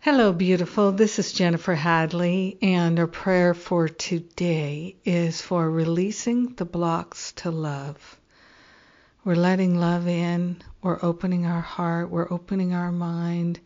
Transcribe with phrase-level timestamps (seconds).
[0.00, 0.92] Hello, beautiful.
[0.92, 7.50] This is Jennifer Hadley, and our prayer for today is for releasing the blocks to
[7.50, 8.16] love.
[9.24, 13.58] We're letting love in, we're opening our heart, we're opening our mind,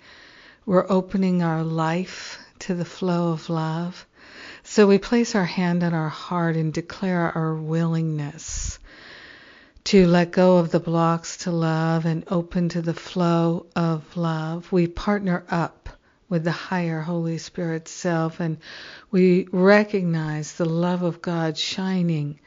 [0.64, 4.06] we're opening our life to the flow of love.
[4.62, 8.78] So we place our hand on our heart and declare our willingness
[9.84, 14.72] to let go of the blocks to love and open to the flow of love.
[14.72, 15.81] We partner up
[16.32, 18.56] with the higher Holy Spirit self, and
[19.10, 22.40] we recognize the love of God shining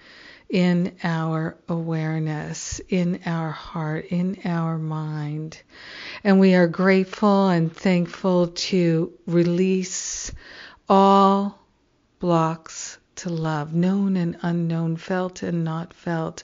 [0.50, 5.62] in our awareness, in our heart, in our mind.
[6.24, 10.32] And we are grateful and thankful to release
[10.90, 11.60] all
[12.18, 16.44] blocks to love, known and unknown, felt and not felt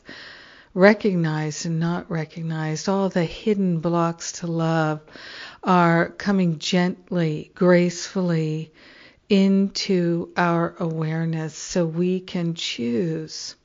[0.73, 5.01] recognized and not recognized, all the hidden blocks to love
[5.63, 8.71] are coming gently, gracefully
[9.29, 13.55] into our awareness so we can choose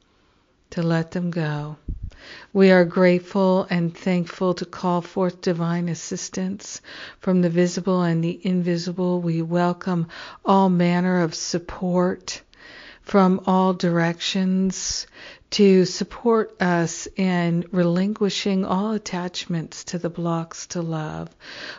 [0.71, 1.77] to let them go.
[2.53, 6.81] We are grateful and thankful to call forth divine assistance
[7.21, 9.21] from the visible and the invisible.
[9.21, 10.09] We welcome
[10.45, 12.43] all manner of support
[13.07, 15.07] from all directions
[15.49, 21.31] to support us in relinquishing all attachments to the blocks to love.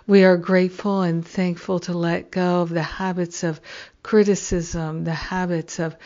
[0.08, 3.60] We are grateful and thankful to let go of the habits of
[4.04, 5.98] criticism, the habits of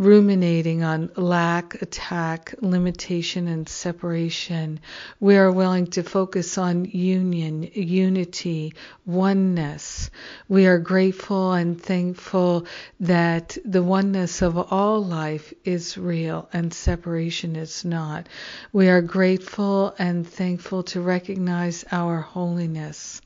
[0.00, 4.80] ruminating on lack, attack, limitation, and separation.
[5.20, 8.72] We are willing to focus on union, unity,
[9.04, 10.10] oneness.
[10.48, 12.64] We are grateful and thankful
[13.00, 18.26] that the oneness of all life is real and separation is not.
[18.72, 23.20] We are grateful and thankful to recognize our holiness.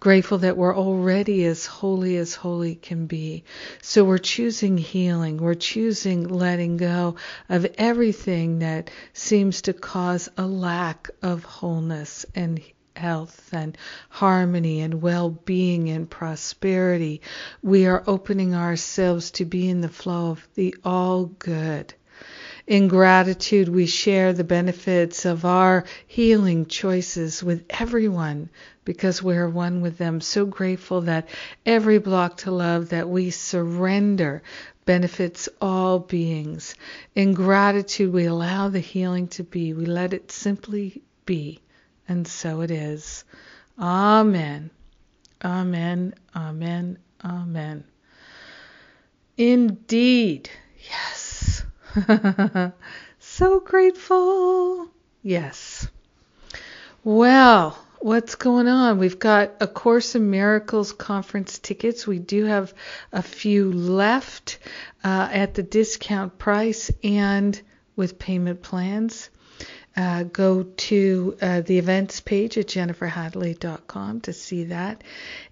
[0.00, 3.44] Grateful that we're already as holy as holy can be.
[3.80, 5.36] So we're choosing healing.
[5.36, 7.16] We're choosing letting go
[7.48, 12.60] of everything that seems to cause a lack of wholeness and
[12.96, 13.76] health and
[14.08, 17.20] harmony and well being and prosperity.
[17.62, 21.94] We are opening ourselves to be in the flow of the all good.
[22.66, 28.50] In gratitude, we share the benefits of our healing choices with everyone
[28.84, 30.20] because we're one with them.
[30.20, 31.28] So grateful that
[31.64, 34.42] every block to love that we surrender
[34.84, 36.74] benefits all beings.
[37.14, 39.72] In gratitude, we allow the healing to be.
[39.72, 41.60] We let it simply be.
[42.08, 43.24] And so it is.
[43.78, 44.70] Amen.
[45.44, 46.14] Amen.
[46.34, 46.98] Amen.
[47.24, 47.84] Amen.
[49.36, 50.50] Indeed.
[50.88, 51.25] Yes.
[53.18, 54.88] so grateful.
[55.22, 55.88] Yes.
[57.04, 58.98] Well, what's going on?
[58.98, 62.06] We've got a Course in Miracles conference tickets.
[62.06, 62.74] We do have
[63.12, 64.58] a few left
[65.04, 67.60] uh, at the discount price and
[67.94, 69.30] with payment plans.
[69.96, 75.02] Uh, go to uh, the events page at jenniferhadley.com to see that.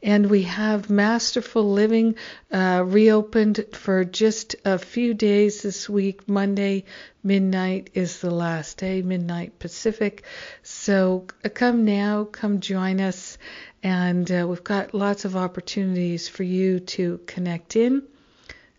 [0.03, 2.16] And we have Masterful Living
[2.53, 6.28] uh, reopened for just a few days this week.
[6.28, 6.84] Monday
[7.22, 10.25] midnight is the last day, midnight Pacific.
[10.62, 13.38] So come now, come join us.
[13.83, 18.03] And uh, we've got lots of opportunities for you to connect in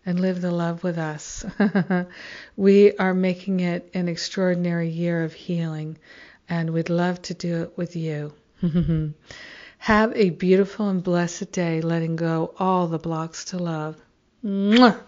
[0.06, 1.44] and live the love with us.
[2.56, 5.98] we are making it an extraordinary year of healing,
[6.48, 8.32] and we'd love to do it with you.
[9.78, 13.96] Have a beautiful and blessed day, letting go all the blocks to love.
[14.44, 14.98] Mwah!